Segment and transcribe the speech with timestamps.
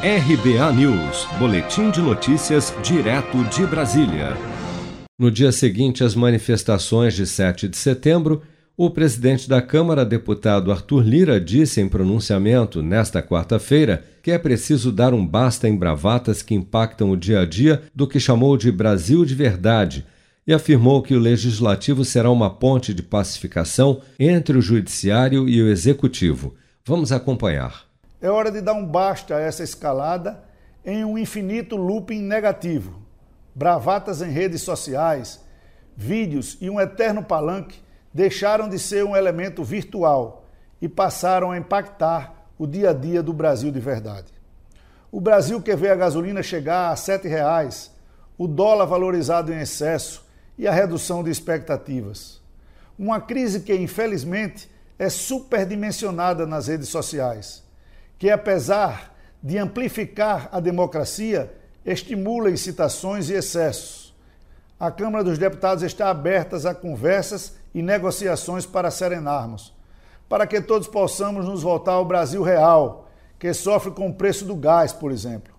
[0.00, 4.36] RBA News, Boletim de Notícias, direto de Brasília.
[5.18, 8.40] No dia seguinte às manifestações de 7 de setembro,
[8.76, 14.92] o presidente da Câmara, deputado Arthur Lira, disse em pronunciamento nesta quarta-feira que é preciso
[14.92, 18.70] dar um basta em bravatas que impactam o dia a dia do que chamou de
[18.70, 20.06] Brasil de verdade
[20.46, 25.68] e afirmou que o legislativo será uma ponte de pacificação entre o judiciário e o
[25.68, 26.54] executivo.
[26.86, 27.87] Vamos acompanhar.
[28.20, 30.42] É hora de dar um basta a essa escalada
[30.84, 33.00] em um infinito looping negativo.
[33.54, 35.40] Bravatas em redes sociais,
[35.96, 37.80] vídeos e um eterno palanque
[38.12, 40.44] deixaram de ser um elemento virtual
[40.82, 44.32] e passaram a impactar o dia a dia do Brasil de verdade.
[45.12, 47.90] O Brasil que vê a gasolina chegar a R$ 7,00,
[48.36, 52.40] o dólar valorizado em excesso e a redução de expectativas.
[52.98, 57.67] Uma crise que, infelizmente, é superdimensionada nas redes sociais
[58.18, 61.52] que, apesar de amplificar a democracia,
[61.84, 64.14] estimula incitações e excessos.
[64.78, 69.72] A Câmara dos Deputados está aberta a conversas e negociações para serenarmos,
[70.28, 74.56] para que todos possamos nos voltar ao Brasil real, que sofre com o preço do
[74.56, 75.54] gás, por exemplo.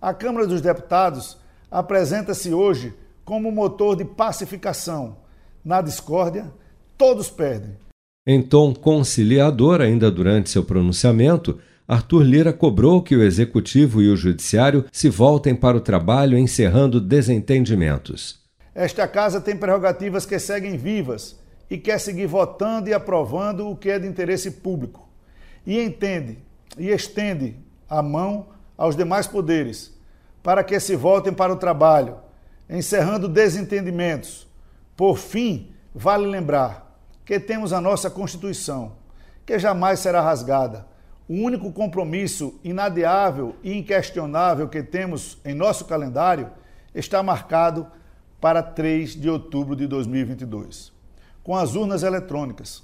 [0.00, 1.38] A Câmara dos Deputados
[1.70, 2.92] apresenta-se hoje
[3.24, 5.16] como motor de pacificação.
[5.64, 6.52] Na discórdia,
[6.98, 7.76] todos perdem.
[8.26, 14.16] Em tom conciliador, ainda durante seu pronunciamento, Arthur Lira cobrou que o Executivo e o
[14.16, 18.40] Judiciário se voltem para o trabalho encerrando desentendimentos.
[18.74, 21.38] Esta casa tem prerrogativas que seguem vivas
[21.68, 25.08] e quer seguir votando e aprovando o que é de interesse público.
[25.66, 26.38] E entende
[26.78, 27.56] e estende
[27.90, 28.46] a mão
[28.78, 29.92] aos demais poderes
[30.42, 32.16] para que se voltem para o trabalho,
[32.70, 34.48] encerrando desentendimentos.
[34.96, 38.92] Por fim, vale lembrar que temos a nossa Constituição,
[39.44, 40.91] que jamais será rasgada
[41.28, 46.50] o único compromisso inadiável e inquestionável que temos em nosso calendário
[46.94, 47.86] está marcado
[48.40, 50.92] para 3 de outubro de 2022,
[51.42, 52.82] com as urnas eletrônicas.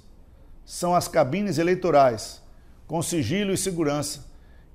[0.65, 2.41] São as cabines eleitorais,
[2.87, 4.27] com sigilo e segurança,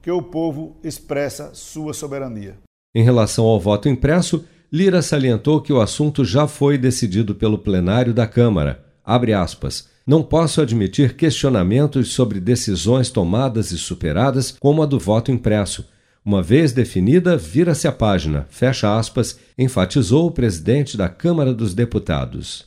[0.03, 2.59] que o povo expressa sua soberania.
[2.95, 8.13] Em relação ao voto impresso, Lira salientou que o assunto já foi decidido pelo plenário
[8.13, 8.85] da Câmara.
[9.05, 15.31] Abre aspas não posso admitir questionamentos sobre decisões tomadas e superadas, como a do voto
[15.31, 15.87] impresso.
[16.25, 22.67] Uma vez definida, vira-se a página, fecha aspas, enfatizou o presidente da Câmara dos Deputados.